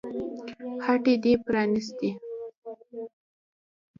[0.85, 2.09] هټۍ دې پرانيستې